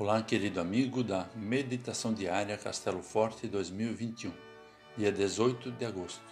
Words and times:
Olá, 0.00 0.22
querido 0.22 0.60
amigo 0.60 1.02
da 1.02 1.26
Meditação 1.34 2.14
Diária 2.14 2.56
Castelo 2.56 3.02
Forte 3.02 3.48
2021, 3.48 4.32
dia 4.96 5.10
18 5.10 5.72
de 5.72 5.84
agosto. 5.84 6.22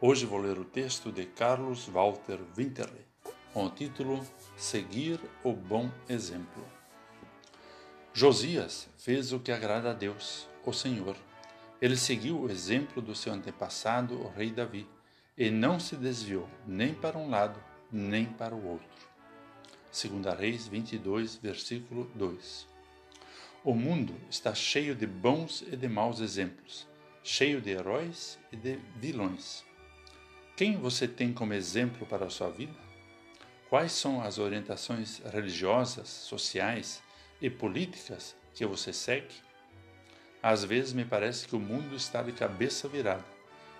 Hoje 0.00 0.24
vou 0.24 0.38
ler 0.38 0.58
o 0.58 0.64
texto 0.64 1.12
de 1.12 1.26
Carlos 1.26 1.86
Walter 1.86 2.38
Winterley, 2.56 3.04
com 3.52 3.66
o 3.66 3.70
título 3.70 4.26
Seguir 4.56 5.20
o 5.44 5.52
Bom 5.52 5.90
Exemplo. 6.08 6.64
Josias 8.14 8.88
fez 8.96 9.30
o 9.30 9.40
que 9.40 9.52
agrada 9.52 9.90
a 9.90 9.92
Deus, 9.92 10.48
o 10.64 10.72
Senhor. 10.72 11.18
Ele 11.82 11.98
seguiu 11.98 12.40
o 12.40 12.50
exemplo 12.50 13.02
do 13.02 13.14
seu 13.14 13.34
antepassado, 13.34 14.18
o 14.18 14.30
rei 14.30 14.50
Davi, 14.50 14.88
e 15.36 15.50
não 15.50 15.78
se 15.78 15.96
desviou 15.96 16.48
nem 16.66 16.94
para 16.94 17.18
um 17.18 17.28
lado, 17.28 17.62
nem 17.92 18.24
para 18.24 18.54
o 18.54 18.66
outro. 18.66 18.88
2 19.92 20.38
Reis 20.38 20.66
22, 20.66 21.36
versículo 21.36 22.10
2. 22.14 22.75
O 23.66 23.74
mundo 23.74 24.14
está 24.30 24.54
cheio 24.54 24.94
de 24.94 25.08
bons 25.08 25.60
e 25.62 25.76
de 25.76 25.88
maus 25.88 26.20
exemplos, 26.20 26.86
cheio 27.20 27.60
de 27.60 27.70
heróis 27.70 28.38
e 28.52 28.56
de 28.56 28.78
vilões. 28.94 29.64
Quem 30.56 30.76
você 30.76 31.08
tem 31.08 31.32
como 31.32 31.52
exemplo 31.52 32.06
para 32.06 32.26
a 32.26 32.30
sua 32.30 32.48
vida? 32.48 32.76
Quais 33.68 33.90
são 33.90 34.22
as 34.22 34.38
orientações 34.38 35.18
religiosas, 35.18 36.06
sociais 36.06 37.02
e 37.42 37.50
políticas 37.50 38.36
que 38.54 38.64
você 38.64 38.92
segue? 38.92 39.34
Às 40.40 40.62
vezes 40.62 40.92
me 40.92 41.04
parece 41.04 41.48
que 41.48 41.56
o 41.56 41.60
mundo 41.60 41.96
está 41.96 42.22
de 42.22 42.30
cabeça 42.30 42.86
virada, 42.86 43.24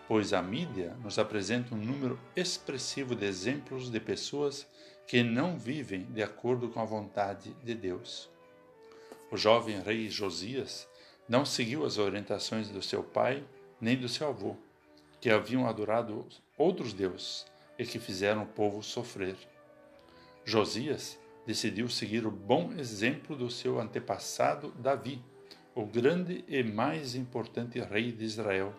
pois 0.08 0.32
a 0.32 0.42
mídia 0.42 0.96
nos 1.00 1.16
apresenta 1.16 1.76
um 1.76 1.78
número 1.78 2.18
expressivo 2.34 3.14
de 3.14 3.24
exemplos 3.24 3.88
de 3.88 4.00
pessoas 4.00 4.66
que 5.06 5.22
não 5.22 5.56
vivem 5.56 6.06
de 6.06 6.24
acordo 6.24 6.70
com 6.70 6.80
a 6.80 6.84
vontade 6.84 7.54
de 7.62 7.72
Deus. 7.72 8.34
O 9.36 9.38
jovem 9.38 9.82
rei 9.82 10.08
Josias 10.08 10.88
não 11.28 11.44
seguiu 11.44 11.84
as 11.84 11.98
orientações 11.98 12.70
do 12.70 12.80
seu 12.80 13.04
pai 13.04 13.44
nem 13.78 13.94
do 13.94 14.08
seu 14.08 14.28
avô, 14.28 14.56
que 15.20 15.28
haviam 15.28 15.68
adorado 15.68 16.26
outros 16.56 16.94
deuses 16.94 17.44
e 17.78 17.84
que 17.84 17.98
fizeram 17.98 18.44
o 18.44 18.46
povo 18.46 18.82
sofrer. 18.82 19.36
Josias 20.42 21.18
decidiu 21.46 21.86
seguir 21.90 22.26
o 22.26 22.30
bom 22.30 22.72
exemplo 22.78 23.36
do 23.36 23.50
seu 23.50 23.78
antepassado 23.78 24.72
Davi, 24.78 25.22
o 25.74 25.84
grande 25.84 26.42
e 26.48 26.62
mais 26.62 27.14
importante 27.14 27.78
rei 27.78 28.12
de 28.12 28.24
Israel, 28.24 28.74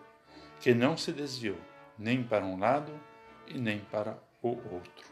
que 0.60 0.74
não 0.74 0.96
se 0.96 1.12
desviou 1.12 1.58
nem 1.96 2.24
para 2.24 2.44
um 2.44 2.58
lado 2.58 2.92
e 3.46 3.56
nem 3.56 3.78
para 3.78 4.20
o 4.42 4.48
outro. 4.48 5.06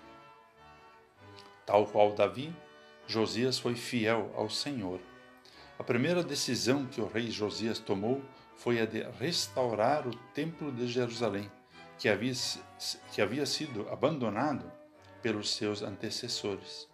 Tal 1.64 1.86
qual 1.86 2.12
Davi, 2.14 2.52
Josias 3.06 3.60
foi 3.60 3.76
fiel 3.76 4.32
ao 4.34 4.50
Senhor 4.50 4.98
a 5.78 5.84
primeira 5.84 6.22
decisão 6.22 6.86
que 6.86 7.00
o 7.00 7.06
rei 7.06 7.30
Josias 7.30 7.78
tomou 7.78 8.22
foi 8.56 8.80
a 8.80 8.86
de 8.86 9.02
restaurar 9.18 10.06
o 10.06 10.16
Templo 10.32 10.72
de 10.72 10.86
Jerusalém, 10.86 11.50
que 11.98 12.08
havia, 12.08 12.32
que 13.12 13.20
havia 13.20 13.44
sido 13.44 13.86
abandonado 13.90 14.72
pelos 15.20 15.50
seus 15.50 15.82
antecessores. 15.82 16.88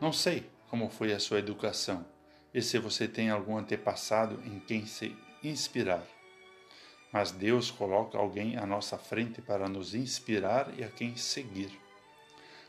Não 0.00 0.12
sei 0.12 0.48
como 0.68 0.88
foi 0.88 1.12
a 1.12 1.18
sua 1.18 1.40
educação 1.40 2.06
e 2.54 2.62
se 2.62 2.78
você 2.78 3.08
tem 3.08 3.30
algum 3.30 3.58
antepassado 3.58 4.40
em 4.44 4.60
quem 4.60 4.86
se 4.86 5.16
inspirar. 5.42 6.06
Mas 7.12 7.32
Deus 7.32 7.70
coloca 7.70 8.16
alguém 8.16 8.56
à 8.56 8.64
nossa 8.64 8.96
frente 8.96 9.42
para 9.42 9.68
nos 9.68 9.94
inspirar 9.94 10.72
e 10.78 10.84
a 10.84 10.88
quem 10.88 11.16
seguir. 11.16 11.72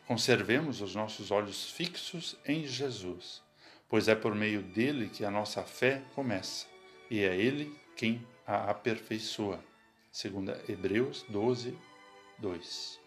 Conservemos 0.07 0.81
os 0.81 0.95
nossos 0.95 1.29
olhos 1.29 1.69
fixos 1.69 2.35
em 2.45 2.65
Jesus 2.65 3.47
pois 3.89 4.07
é 4.07 4.15
por 4.15 4.35
meio 4.35 4.61
dele 4.61 5.09
que 5.09 5.25
a 5.25 5.31
nossa 5.31 5.63
fé 5.63 6.03
começa, 6.13 6.67
e 7.09 7.23
é 7.23 7.35
ele 7.35 7.75
quem 7.95 8.25
a 8.45 8.69
aperfeiçoa. 8.69 9.59
Segundo 10.11 10.51
Hebreus 10.67 11.25
12, 11.29 11.77
2. 12.37 12.99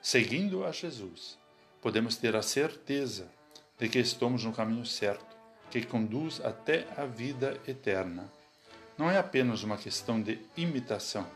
Seguindo 0.00 0.64
a 0.64 0.72
Jesus, 0.72 1.38
podemos 1.80 2.16
ter 2.16 2.34
a 2.34 2.42
certeza 2.42 3.30
de 3.78 3.88
que 3.88 3.98
estamos 3.98 4.44
no 4.44 4.52
caminho 4.52 4.84
certo, 4.84 5.36
que 5.70 5.84
conduz 5.84 6.40
até 6.40 6.86
a 6.96 7.06
vida 7.06 7.60
eterna. 7.66 8.30
Não 8.96 9.10
é 9.10 9.18
apenas 9.18 9.62
uma 9.62 9.76
questão 9.76 10.20
de 10.20 10.38
imitação, 10.56 11.26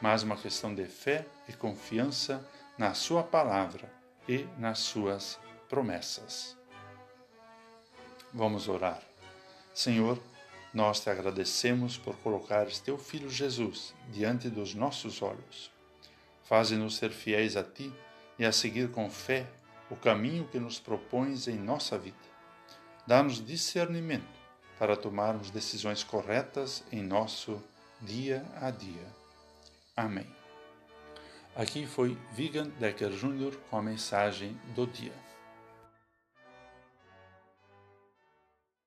mas 0.00 0.22
uma 0.22 0.36
questão 0.36 0.74
de 0.74 0.86
fé 0.86 1.26
e 1.48 1.52
confiança 1.52 2.48
na 2.78 2.94
Sua 2.94 3.22
palavra 3.22 3.92
e 4.28 4.46
nas 4.58 4.78
Suas 4.78 5.38
promessas. 5.68 6.56
Vamos 8.36 8.66
orar. 8.66 9.00
Senhor, 9.72 10.18
nós 10.72 10.98
te 10.98 11.08
agradecemos 11.08 11.96
por 11.96 12.16
colocares 12.16 12.80
teu 12.80 12.98
Filho 12.98 13.30
Jesus 13.30 13.94
diante 14.10 14.50
dos 14.50 14.74
nossos 14.74 15.22
olhos. 15.22 15.70
Faze-nos 16.42 16.96
ser 16.96 17.10
fiéis 17.10 17.56
a 17.56 17.62
ti 17.62 17.92
e 18.36 18.44
a 18.44 18.50
seguir 18.50 18.90
com 18.90 19.08
fé 19.08 19.46
o 19.88 19.94
caminho 19.94 20.48
que 20.48 20.58
nos 20.58 20.80
propões 20.80 21.46
em 21.46 21.54
nossa 21.54 21.96
vida. 21.96 22.16
Dá-nos 23.06 23.44
discernimento 23.44 24.26
para 24.80 24.96
tomarmos 24.96 25.52
decisões 25.52 26.02
corretas 26.02 26.82
em 26.90 27.04
nosso 27.04 27.62
dia 28.00 28.44
a 28.60 28.72
dia. 28.72 29.06
Amém. 29.96 30.26
Aqui 31.54 31.86
foi 31.86 32.18
Vigan 32.32 32.68
Decker 32.80 33.10
Jr. 33.10 33.56
com 33.70 33.78
a 33.78 33.82
mensagem 33.82 34.58
do 34.74 34.88
dia. 34.88 35.23